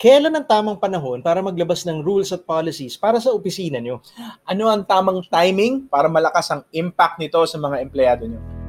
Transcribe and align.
Kailan 0.00 0.32
ang 0.32 0.48
tamang 0.48 0.80
panahon 0.80 1.20
para 1.20 1.44
maglabas 1.44 1.84
ng 1.84 2.00
rules 2.00 2.32
at 2.32 2.48
policies 2.48 2.96
para 2.96 3.20
sa 3.20 3.36
opisina 3.36 3.84
nyo? 3.84 4.00
Ano 4.48 4.72
ang 4.72 4.80
tamang 4.88 5.20
timing 5.28 5.92
para 5.92 6.08
malakas 6.08 6.48
ang 6.48 6.64
impact 6.72 7.20
nito 7.20 7.44
sa 7.44 7.60
mga 7.60 7.84
empleyado 7.84 8.24
nyo? 8.24 8.59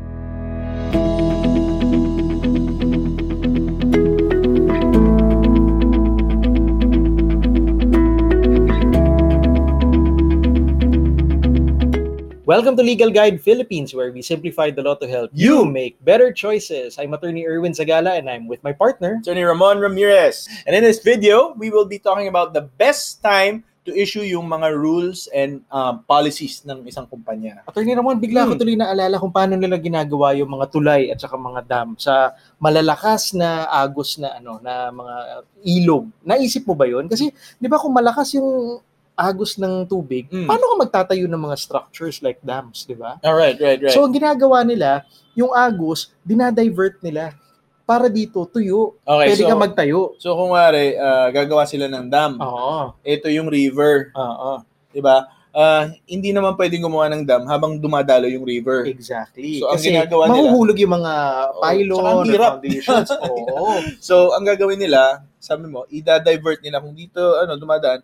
Welcome 12.51 12.75
to 12.75 12.83
Legal 12.83 13.15
Guide 13.15 13.39
Philippines, 13.39 13.95
where 13.95 14.11
we 14.11 14.19
simplify 14.19 14.75
the 14.75 14.83
law 14.83 14.99
to 14.99 15.07
help 15.07 15.31
you 15.31 15.63
make 15.63 15.95
better 16.03 16.35
choices. 16.35 16.99
I'm 16.99 17.15
attorney 17.15 17.47
Erwin 17.47 17.71
Zagala, 17.71 18.19
and 18.19 18.27
I'm 18.27 18.43
with 18.43 18.59
my 18.59 18.75
partner. 18.75 19.23
Attorney 19.23 19.47
Ramon 19.47 19.79
Ramirez. 19.79 20.51
And 20.67 20.75
in 20.75 20.83
this 20.83 20.99
video, 20.99 21.55
we 21.55 21.71
will 21.71 21.87
be 21.87 21.95
talking 21.95 22.27
about 22.27 22.51
the 22.51 22.67
best 22.75 23.23
time 23.23 23.63
to 23.87 23.95
issue 23.95 24.27
yung 24.27 24.51
mga 24.51 24.67
rules 24.75 25.31
and 25.31 25.63
um, 25.71 26.03
policies 26.03 26.59
ng 26.67 26.83
isang 26.83 27.07
kumpanya. 27.07 27.63
Attorney 27.63 27.95
Ramon, 27.95 28.19
bigla 28.19 28.43
ko 28.43 28.51
Hmm. 28.51 28.59
tuloy 28.59 28.75
naalala 28.75 29.15
kung 29.15 29.31
paano 29.31 29.55
nila 29.55 29.79
ginagawa 29.79 30.35
yung 30.35 30.51
mga 30.51 30.67
tulay 30.75 31.07
at 31.07 31.23
saka 31.23 31.39
mga 31.39 31.63
dam 31.63 31.95
sa 31.95 32.35
malalakas 32.59 33.31
na 33.31 33.71
agos 33.71 34.19
na 34.19 34.35
ano 34.35 34.59
na 34.59 34.91
mga 34.91 35.15
ilog. 35.71 36.03
Naisip 36.27 36.67
mo 36.67 36.75
ba 36.75 36.83
'yon? 36.83 37.07
Kasi 37.07 37.31
'di 37.31 37.71
ba 37.71 37.79
kung 37.79 37.95
malakas 37.95 38.35
yung 38.35 38.83
agos 39.21 39.55
ng 39.55 39.85
tubig, 39.85 40.25
Mm. 40.27 40.45
paano 40.45 40.63
ka 40.65 40.75
magtatayo 40.79 41.25
ng 41.25 41.41
mga 41.43 41.55
structures 41.55 42.19
like 42.19 42.41
dams, 42.41 42.83
'di 42.83 42.95
ba? 42.95 43.21
All 43.21 43.35
right, 43.35 43.55
right, 43.55 43.77
right. 43.77 43.93
So 43.93 44.01
ang 44.01 44.11
ginagawa 44.11 44.61
nila, 44.61 45.05
yung 45.33 45.51
agos, 45.51 46.09
dinadivert 46.21 46.97
nila 46.99 47.37
para 47.83 48.07
dito 48.07 48.41
tuyo. 48.43 48.97
okay, 49.03 49.29
Pwede 49.29 49.43
so, 49.43 49.47
ka 49.47 49.55
magtayo. 49.55 49.99
so 50.17 50.33
kung 50.33 50.51
wari, 50.51 50.95
ah, 50.95 51.29
gagawa 51.29 51.63
sila 51.63 51.85
ng 51.85 52.07
dam. 52.07 52.35
Oo. 52.35 52.97
Ito 53.01 53.27
yung 53.27 53.45
river, 53.45 54.09
Oo. 54.11 54.65
'di 54.89 54.99
ba? 54.99 55.29
Ah, 55.51 55.83
hindi 56.05 56.31
naman 56.31 56.55
pwedeng 56.55 56.79
gumawa 56.81 57.11
ng 57.11 57.27
dam 57.27 57.43
habang 57.43 57.75
dumadalo 57.75 58.23
yung 58.23 58.47
river. 58.47 58.87
Exactly. 58.87 59.59
So, 59.59 59.67
ang 59.67 59.75
Kasi 59.75 59.91
ginagawa 59.91 60.23
nila- 60.25 60.47
mahuhulog 60.47 60.77
yung 60.79 60.93
mga 60.95 61.13
pylon, 61.59 61.99
ang 62.01 62.15
or 62.15 62.23
hirap. 62.25 62.51
foundations. 62.55 63.09
Oo. 63.19 63.67
So, 63.99 64.31
ang 64.31 64.47
gagawin 64.47 64.79
nila, 64.79 65.19
sabi 65.37 65.67
mo, 65.67 65.83
i-divert 65.91 66.63
nila 66.63 66.79
kung 66.79 66.95
dito 66.95 67.19
ano 67.35 67.59
dumadaan, 67.59 67.99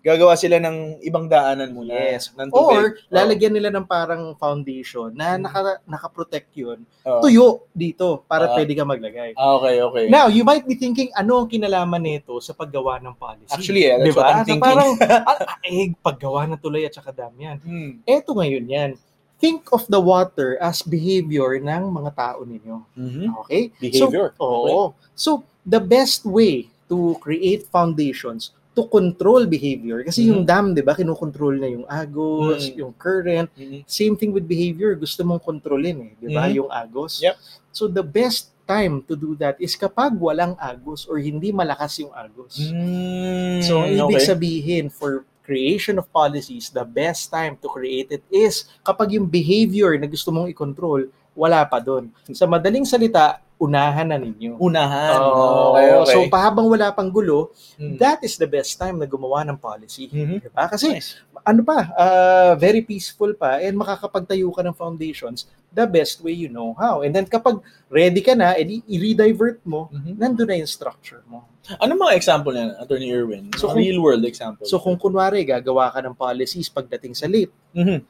gagawa 0.00 0.32
sila 0.32 0.56
ng 0.56 0.96
ibang 1.04 1.28
daanan 1.28 1.70
muna 1.70 1.92
Yes. 1.92 2.32
ng 2.32 2.48
tubig. 2.48 2.72
Or 2.72 2.84
lalagyan 3.12 3.52
nila 3.52 3.68
ng 3.68 3.84
parang 3.84 4.32
foundation 4.34 5.12
na 5.12 5.36
Mm. 5.36 5.44
naka, 5.44 5.60
naka-protect 5.84 6.48
yun. 6.56 6.78
Oo. 7.04 7.20
Tuyo 7.20 7.46
dito 7.70 8.24
para 8.24 8.48
Ah. 8.48 8.56
pwede 8.56 8.72
ka 8.72 8.88
maglagay. 8.88 9.36
Ah, 9.36 9.60
okay, 9.60 9.76
okay. 9.78 10.04
Now, 10.08 10.26
you 10.26 10.40
might 10.40 10.64
be 10.64 10.72
thinking, 10.72 11.12
ano 11.12 11.44
ang 11.44 11.48
kinalaman 11.48 12.00
nito 12.00 12.32
sa 12.40 12.56
paggawa 12.56 12.96
ng 12.98 13.12
policy? 13.12 13.52
Actually, 13.52 13.84
yeah, 13.84 14.00
that's 14.00 14.08
Di 14.08 14.16
what? 14.16 14.24
I'm 14.26 14.40
So, 14.40 14.48
thinking. 14.48 14.64
parang, 14.64 14.90
ah, 15.28 15.38
eh, 15.62 15.92
paggawa 16.00 16.48
ng 16.48 16.58
tulay 16.58 16.88
at 16.88 16.96
saka 16.96 17.12
dam 17.12 17.36
yan. 17.36 17.60
Hmm. 17.60 17.90
Eto 18.08 18.32
ngayon 18.32 18.64
yan. 18.66 18.90
Think 19.36 19.68
of 19.72 19.88
the 19.88 20.00
water 20.00 20.60
as 20.60 20.80
behavior 20.80 21.56
ng 21.56 21.82
mga 21.88 22.10
tao 22.12 22.44
ninyo. 22.44 22.76
Mhm. 22.92 23.24
Okay? 23.44 23.72
Behavior. 23.76 24.32
So, 24.36 24.44
oo. 24.44 24.82
So, 25.12 25.30
the 25.64 25.80
best 25.80 26.24
way 26.24 26.68
to 26.88 27.16
create 27.20 27.64
foundations 27.68 28.52
to 28.70 28.86
control 28.86 29.50
behavior, 29.50 30.06
kasi 30.06 30.30
yung 30.30 30.46
Mhm. 30.46 30.48
dam, 30.48 30.64
di 30.70 30.82
ba, 30.82 30.94
kinukontrol 30.94 31.58
na 31.58 31.66
yung 31.66 31.82
agos, 31.90 32.70
Mm. 32.70 32.74
yung 32.78 32.92
current, 32.94 33.50
Mhm. 33.58 33.82
Same 33.82 34.14
thing 34.14 34.30
with 34.30 34.46
behavior, 34.46 34.94
gusto 34.94 35.26
mong 35.26 35.42
kontrolin 35.42 35.98
eh, 36.06 36.12
di 36.16 36.28
ba? 36.30 36.46
Mhm. 36.46 36.54
Yung 36.62 36.70
agos. 36.70 37.18
Yep. 37.18 37.34
So 37.74 37.90
the 37.90 38.06
best 38.06 38.54
time 38.62 39.02
to 39.02 39.18
do 39.18 39.34
that 39.34 39.58
is 39.58 39.74
kapag 39.74 40.14
walang 40.14 40.54
agos 40.54 41.02
or 41.10 41.18
hindi 41.18 41.50
malakas 41.50 41.98
yung 41.98 42.14
agos. 42.14 42.70
Mm, 42.70 43.58
So 43.66 43.82
ibig 43.82 44.22
okay. 44.22 44.30
sabihin 44.30 44.86
for 44.86 45.26
creation 45.42 45.98
of 45.98 46.06
policies, 46.14 46.70
the 46.70 46.86
best 46.86 47.26
time 47.26 47.58
to 47.58 47.66
create 47.66 48.06
it 48.14 48.22
is 48.30 48.70
kapag 48.86 49.18
yung 49.18 49.26
behavior 49.26 49.98
na 49.98 50.06
gusto 50.06 50.30
mong 50.30 50.46
i-control, 50.46 51.10
wala 51.40 51.64
pa 51.64 51.80
doon. 51.80 52.12
Sa 52.30 52.44
madaling 52.44 52.84
salita, 52.84 53.40
unahan 53.56 54.08
na 54.08 54.16
ninyo. 54.16 54.56
Unahan. 54.56 55.20
Oo. 55.20 55.72
okay, 55.72 55.88
okay. 55.94 56.12
So 56.12 56.18
pahabang 56.28 56.64
wala 56.66 56.92
pang 56.92 57.08
gulo, 57.08 57.52
Mm. 57.76 57.96
that 57.96 58.20
is 58.20 58.36
the 58.36 58.44
best 58.44 58.76
time 58.76 58.96
na 58.96 59.04
gumawa 59.04 59.40
ng 59.42 59.56
policy. 59.56 60.08
Mhm. 60.08 60.36
Diba? 60.42 60.64
Kasi 60.64 60.88
Nice. 60.90 61.20
ano 61.40 61.60
pa, 61.60 61.92
ah, 61.92 62.52
very 62.56 62.80
peaceful 62.80 63.32
pa 63.32 63.56
and 63.58 63.72
makakapagtayo 63.74 64.48
ka 64.48 64.60
ng 64.60 64.72
foundations 64.72 65.44
the 65.70 65.84
best 65.86 66.20
way 66.20 66.32
you 66.32 66.48
know 66.48 66.72
how. 66.74 67.00
And 67.00 67.12
then 67.12 67.24
kapag 67.24 67.60
ready 67.88 68.20
ka 68.20 68.32
na, 68.32 68.52
edi 68.54 68.80
i-redivert 68.86 69.60
mo, 69.62 69.88
Mhm. 69.88 70.16
nandun 70.16 70.48
na 70.48 70.56
yung 70.56 70.68
structure 70.68 71.20
mo. 71.24 71.44
Ano 71.76 71.94
mga 71.94 72.16
example 72.16 72.52
na 72.52 72.76
Attorney 72.76 73.08
Irwin? 73.08 73.52
So 73.54 73.68
kung- 73.68 73.76
real 73.78 74.00
world 74.00 74.24
example. 74.24 74.64
So 74.64 74.76
kung 74.76 74.96
kunwari 74.96 75.44
gagawa 75.44 75.88
ka 75.88 76.00
ng 76.00 76.16
policies 76.16 76.66
pagdating 76.66 77.12
sa 77.12 77.28
late, 77.28 77.52
Mhm. 77.72 78.00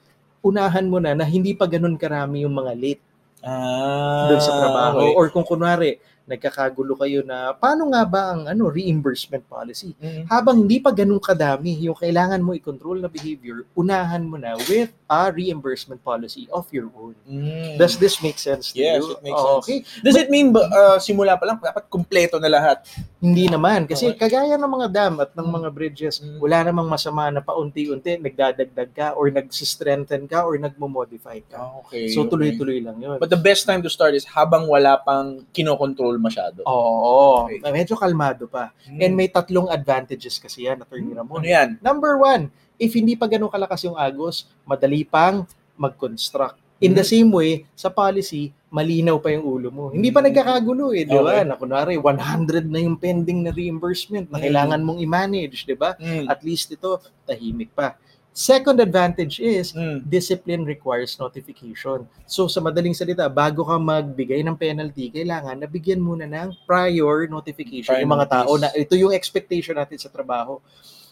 unahan 0.41 0.87
mo 0.87 0.97
na 0.97 1.13
na 1.13 1.27
hindi 1.27 1.53
pa 1.53 1.67
ganun 1.67 1.95
karami 1.95 2.43
yung 2.43 2.55
mga 2.55 2.73
late 2.73 3.03
Ah, 3.41 4.29
doon 4.29 4.41
sa 4.41 4.53
trabaho. 4.53 4.99
okay. 5.01 5.17
Or 5.17 5.25
kung 5.33 5.47
kunwari, 5.49 5.97
nagkakagulo 6.31 6.95
kayo 6.95 7.27
na 7.27 7.51
paano 7.53 7.91
nga 7.91 8.07
ba 8.07 8.23
ang 8.31 8.47
ano 8.47 8.71
reimbursement 8.71 9.43
policy? 9.45 9.93
Mhm. 9.99 10.31
habang 10.31 10.63
hindi 10.63 10.79
pa 10.79 10.95
ganun 10.95 11.19
kadami 11.19 11.75
yung 11.83 11.99
kailangan 11.99 12.39
mo 12.39 12.55
i-control 12.55 13.03
na 13.03 13.11
behavior, 13.11 13.67
unahan 13.75 14.23
mo 14.23 14.39
na 14.39 14.55
with 14.71 14.95
a 15.11 15.27
reimbursement 15.27 15.99
policy 16.01 16.47
of 16.55 16.71
your 16.71 16.87
own. 16.95 17.19
Mm. 17.27 17.75
Does 17.75 17.99
this 17.99 18.23
make 18.23 18.39
sense 18.39 18.71
to 18.71 18.79
Yes, 18.79 19.03
you? 19.03 19.11
it 19.11 19.21
makes 19.21 19.35
Oh, 19.35 19.59
sense. 19.59 19.67
Okay. 19.67 19.79
Does 20.01 20.15
it 20.15 20.31
mean 20.31 20.55
uh, 20.55 21.03
simula 21.03 21.35
pa 21.35 21.51
lang 21.51 21.59
dapat 21.59 21.91
kumpleto 21.91 22.39
na 22.39 22.47
lahat? 22.47 22.87
Hindi 23.19 23.51
naman. 23.51 23.91
Kasi 23.91 24.15
Okay. 24.15 24.31
kagaya 24.31 24.55
ng 24.55 24.71
mga 24.71 24.87
dam 24.87 25.13
at 25.19 25.35
ng 25.35 25.49
mga 25.51 25.69
bridges, 25.75 26.23
Mm. 26.23 26.39
wala 26.39 26.59
namang 26.63 26.87
masama 26.87 27.27
na 27.27 27.43
paunti-unti 27.43 28.23
nagdadagdag 28.23 28.91
ka 28.95 29.07
or 29.19 29.27
nag-strengthen 29.35 30.31
ka 30.31 30.47
or 30.47 30.55
nagmo-modify 30.55 31.43
ka. 31.51 31.59
Okay. 31.83 32.07
So 32.15 32.23
okay. 32.23 32.31
tuloy-tuloy 32.31 32.79
lang 32.79 33.03
yun. 33.03 33.19
But 33.19 33.35
the 33.35 33.41
best 33.41 33.67
time 33.67 33.83
to 33.83 33.91
start 33.91 34.15
is 34.15 34.23
habang 34.31 34.71
wala 34.71 34.95
pang 35.01 35.43
kinokontrol 35.51 36.20
masyado. 36.21 36.61
Oo. 36.65 37.49
Okay. 37.49 37.65
Medyo 37.65 37.97
kalmado 37.97 38.45
pa. 38.47 38.71
Mm. 38.85 39.01
And 39.01 39.13
may 39.17 39.27
tatlong 39.27 39.67
advantages 39.67 40.37
kasi 40.37 40.69
yan, 40.69 40.79
Attorney 40.79 41.11
Ramon. 41.11 41.41
ano 41.41 41.49
yan? 41.49 41.69
Number 41.81 42.15
one, 42.17 42.47
if 42.77 42.93
hindi 42.93 43.17
pa 43.17 43.27
ganun 43.27 43.49
kalakas 43.49 43.83
yung 43.83 43.97
agos, 43.97 44.47
madali 44.63 45.03
pang 45.03 45.49
mag-construct. 45.75 46.61
In 46.81 46.93
the 46.93 47.05
Mhm. 47.05 47.13
same 47.13 47.29
way, 47.29 47.51
sa 47.73 47.89
policy, 47.89 48.53
malinaw 48.69 49.21
pa 49.21 49.29
yung 49.29 49.45
ulo 49.45 49.69
mo. 49.69 49.85
Hindi 49.89 50.09
pa 50.09 50.21
Mhm. 50.21 50.27
nagkakagulo 50.33 50.97
eh, 50.97 51.05
di 51.05 51.13
ba? 51.13 51.33
Okay. 51.37 51.45
Na 51.45 51.57
kunwari, 51.57 52.01
100 52.01 52.65
na 52.65 52.81
yung 52.81 52.97
pending 52.97 53.45
na 53.45 53.53
reimbursement 53.53 54.33
na 54.33 54.41
Mhm. 54.41 54.45
kailangan 54.45 54.81
mong 54.81 54.99
i-manage, 54.99 55.69
di 55.69 55.77
ba? 55.77 55.93
Mm. 55.97 56.25
At 56.25 56.41
least 56.41 56.73
ito, 56.73 56.97
tahimik 57.25 57.73
pa. 57.73 58.01
Second 58.41 58.81
advantage 58.81 59.37
is, 59.37 59.77
Mm. 59.77 60.01
discipline 60.09 60.65
requires 60.65 61.13
notification. 61.21 62.09
So 62.25 62.49
sa 62.49 62.65
madaling 62.65 62.97
salita, 62.97 63.29
bago 63.29 63.69
ka 63.69 63.77
magbigay 63.77 64.41
ng 64.41 64.57
penalty, 64.57 65.13
kailangan 65.13 65.61
nabigyan 65.61 66.01
muna 66.01 66.25
ng 66.25 66.57
prior 66.65 67.29
notification 67.29 67.93
Prior 67.93 68.01
yung 68.01 68.17
mga 68.17 68.27
tao 68.33 68.57
notice. 68.57 68.65
na 68.65 68.69
ito 68.73 68.97
yung 68.97 69.13
expectation 69.13 69.77
natin 69.77 70.01
sa 70.01 70.09
trabaho. 70.09 70.57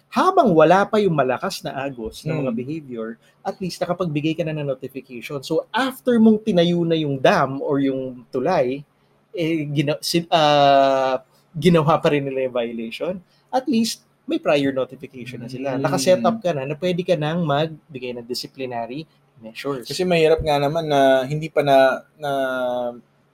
Habang 0.09 0.56
wala 0.56 0.88
pa 0.88 0.97
yung 0.97 1.12
malakas 1.12 1.61
na 1.61 1.77
agos 1.77 2.25
ng 2.25 2.33
mga 2.33 2.49
Mm. 2.49 2.56
behavior, 2.56 3.09
at 3.44 3.61
least 3.61 3.77
nakapagbigay 3.77 4.33
ka 4.33 4.49
na 4.49 4.56
ng 4.56 4.65
notification. 4.65 5.44
So 5.44 5.69
after 5.69 6.17
mong 6.17 6.49
tinayo 6.49 6.81
na 6.81 6.97
yung 6.97 7.21
dam 7.21 7.61
or 7.61 7.77
yung 7.77 8.25
tulay, 8.33 8.88
eh, 9.37 9.69
gina- 9.69 10.00
ah, 10.33 11.21
ginawa 11.53 12.00
pa 12.00 12.09
rin 12.09 12.25
nila 12.25 12.49
yung 12.49 12.56
violation, 12.56 13.15
at 13.53 13.69
least 13.69 14.08
may 14.28 14.39
prior 14.39 14.71
notification 14.71 15.41
na 15.41 15.49
sila. 15.49 15.75
Mm. 15.75 15.83
Nakaset 15.83 16.21
up 16.21 16.39
ka 16.39 16.53
na 16.53 16.62
na 16.62 16.77
pwede 16.77 17.00
ka 17.00 17.16
nang 17.16 17.43
magbigay 17.43 18.12
ng 18.12 18.28
disciplinary 18.28 19.09
measures. 19.41 19.89
Kasi 19.89 20.05
mahirap 20.05 20.39
nga 20.39 20.61
naman 20.61 20.84
na 20.84 21.00
hindi 21.25 21.49
pa 21.49 21.65
na 21.65 21.77
na 22.15 22.31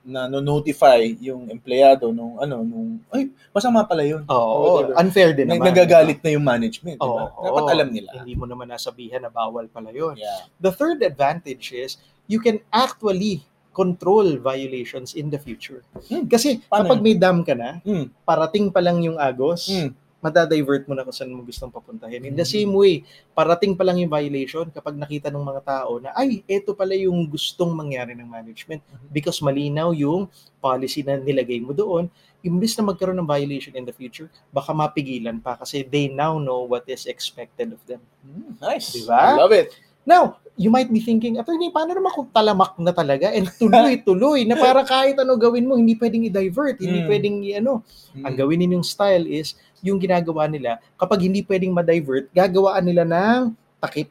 na 0.05 0.29
notify 0.29 1.01
yung 1.17 1.49
empleyado 1.49 2.13
nung 2.13 2.37
ano 2.37 2.61
nung 2.61 3.01
ay 3.09 3.25
masama 3.49 3.81
pala 3.83 4.05
yun. 4.05 4.21
Oo, 4.29 4.85
Whatever. 4.85 5.01
unfair 5.01 5.29
din 5.33 5.49
naman. 5.49 5.65
Nagagalit 5.65 6.21
na 6.21 6.29
yung 6.29 6.45
management, 6.45 6.95
di 6.95 7.09
ba? 7.09 7.25
Oo, 7.25 7.41
Dapat 7.41 7.63
oo. 7.65 7.73
alam 7.73 7.89
nila. 7.89 8.11
Hindi 8.21 8.37
mo 8.37 8.45
naman 8.45 8.69
nasabihan 8.69 9.19
na 9.19 9.33
bawal 9.33 9.65
pala 9.65 9.89
yun. 9.89 10.13
Yeah. 10.13 10.45
The 10.61 10.69
third 10.69 11.01
advantage 11.01 11.73
is 11.73 11.97
you 12.29 12.37
can 12.37 12.61
actually 12.69 13.41
control 13.73 14.37
violations 14.37 15.17
in 15.17 15.27
the 15.27 15.35
future. 15.35 15.81
Hmm. 16.07 16.29
Kasi 16.29 16.61
Paano 16.63 16.85
kapag 16.87 17.01
may 17.01 17.17
dam 17.17 17.41
ka 17.41 17.51
na, 17.51 17.81
Hmm. 17.81 18.07
parating 18.23 18.69
pa 18.69 18.79
lang 18.79 19.01
yung 19.01 19.17
agos, 19.17 19.67
Hmm. 19.67 19.89
Madadivert 20.25 20.89
mo 20.89 20.97
na 20.97 21.05
kung 21.05 21.13
saan 21.13 21.29
mo 21.29 21.45
gustong 21.45 21.69
papuntahin. 21.69 22.25
In 22.25 22.33
the 22.33 22.41
Hmm. 22.41 22.55
same 22.57 22.71
way, 22.73 22.93
parating 23.31 23.77
pa 23.77 23.85
lang 23.85 24.01
yung 24.01 24.09
violation 24.09 24.65
kapag 24.67 24.97
nakita 24.97 25.29
ng 25.29 25.45
mga 25.45 25.61
tao 25.61 26.01
na, 26.01 26.09
ay, 26.17 26.41
eto 26.49 26.73
pala 26.73 26.97
yung 26.97 27.29
gustong 27.29 27.69
mangyari 27.69 28.17
ng 28.17 28.25
management 28.25 28.81
Mhm. 28.81 29.13
because 29.13 29.37
malinaw 29.39 29.93
yung 29.93 30.25
policy 30.57 31.05
na 31.05 31.21
nilagay 31.21 31.61
mo 31.61 31.71
doon, 31.71 32.09
imbis 32.41 32.77
na 32.77 32.85
magkaroon 32.85 33.17
ng 33.17 33.25
violation 33.25 33.73
in 33.73 33.85
the 33.85 33.93
future, 33.93 34.29
baka 34.49 34.69
mapigilan 34.69 35.37
pa 35.37 35.57
kasi 35.57 35.81
they 35.81 36.09
now 36.09 36.37
know 36.37 36.65
what 36.65 36.85
is 36.85 37.05
expected 37.05 37.73
of 37.73 37.81
them. 37.85 38.01
Hmm, 38.21 38.53
Nice. 38.57 38.93
Diba? 38.95 39.17
I 39.17 39.37
love 39.37 39.53
it. 39.53 39.73
Now, 40.05 40.37
you 40.55 40.71
might 40.71 40.87
be 40.87 41.03
thinking, 41.03 41.35
attorney, 41.35 41.67
paano 41.73 41.91
naman 41.91 42.15
kung 42.15 42.31
talamak 42.31 42.79
na 42.79 42.95
talaga 42.95 43.27
and 43.33 43.51
tuloy-tuloy 43.59 44.45
na 44.49 44.55
para 44.55 44.87
kahit 44.87 45.19
ano 45.19 45.35
gawin 45.35 45.67
mo, 45.67 45.75
hindi 45.75 45.99
pwedeng 45.99 46.23
i-divert, 46.23 46.79
hindi 46.79 47.03
Mm. 47.03 47.07
pwedeng 47.11 47.37
i-ano. 47.43 47.73
Mm. 48.15 48.23
Ang 48.23 48.35
gawin 48.39 48.59
ninyong 48.63 48.85
style 48.87 49.27
is, 49.27 49.57
yung 49.83 49.99
ginagawa 49.99 50.47
nila, 50.47 50.79
kapag 50.95 51.27
hindi 51.27 51.43
pwedeng 51.43 51.75
ma-divert, 51.75 52.31
gagawaan 52.31 52.85
nila 52.87 53.03
ng 53.03 53.51
takip. 53.83 54.09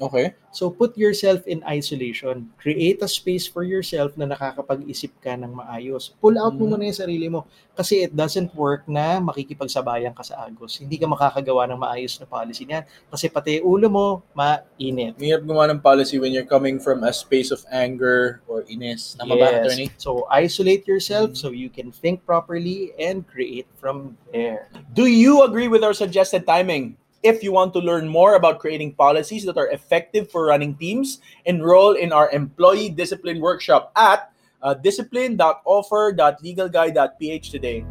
Okay. 0.00 0.32
So 0.50 0.72
put 0.72 0.96
yourself 0.96 1.44
in 1.44 1.60
isolation. 1.62 2.48
Create 2.56 2.98
a 3.04 3.06
space 3.06 3.44
for 3.46 3.62
yourself 3.62 4.16
na 4.16 4.24
nakakapag-isip 4.24 5.12
ka 5.20 5.36
ng 5.36 5.52
maayos. 5.52 6.16
Pull 6.18 6.40
out 6.40 6.56
mo 6.56 6.64
Mm. 6.66 6.70
muna 6.72 6.88
yung 6.88 6.96
sarili 6.98 7.28
mo. 7.28 7.44
Kasi 7.76 8.08
it 8.08 8.16
doesn't 8.16 8.50
work 8.56 8.88
na 8.88 9.20
makikipagsabayan 9.20 10.16
ka 10.16 10.24
sa 10.24 10.48
agos. 10.48 10.80
Hindi 10.80 10.96
ka 10.96 11.04
makakagawa 11.06 11.68
ng 11.70 11.78
maayos 11.78 12.16
na 12.16 12.26
policy 12.26 12.64
niyan. 12.64 12.82
Kasi 13.12 13.28
pati 13.28 13.60
ulo 13.60 13.86
mo, 13.92 14.06
mainit. 14.32 15.20
Mahirap 15.20 15.44
gumawa 15.44 15.68
ng 15.70 15.80
policy 15.84 16.16
when 16.16 16.32
you're 16.32 16.48
coming 16.48 16.80
from 16.80 17.04
a 17.04 17.12
space 17.12 17.52
of 17.52 17.60
anger 17.70 18.40
or 18.48 18.64
ines. 18.72 19.14
Tama 19.20 19.36
ba, 19.36 19.60
attorney? 19.62 19.92
So 20.00 20.24
isolate 20.32 20.88
yourself 20.88 21.32
Mm. 21.32 21.38
so 21.38 21.52
you 21.52 21.68
can 21.68 21.92
think 21.92 22.24
properly 22.24 22.96
and 22.96 23.22
create 23.28 23.68
from 23.76 24.16
there. 24.32 24.66
Do 24.96 25.04
you 25.06 25.44
agree 25.44 25.68
with 25.68 25.84
our 25.84 25.94
suggested 25.94 26.48
timing? 26.48 26.99
If 27.22 27.42
you 27.42 27.52
want 27.52 27.74
to 27.74 27.80
learn 27.80 28.08
more 28.08 28.36
about 28.36 28.60
creating 28.60 28.94
policies 28.94 29.44
that 29.44 29.58
are 29.58 29.68
effective 29.68 30.30
for 30.30 30.46
running 30.46 30.74
teams, 30.74 31.20
enroll 31.44 31.92
in 31.92 32.12
our 32.12 32.30
employee 32.30 32.88
discipline 32.88 33.40
workshop 33.40 33.92
at 33.94 34.32
uh, 34.62 34.72
discipline.offer.legalguy.ph 34.74 37.50
today. 37.50 37.84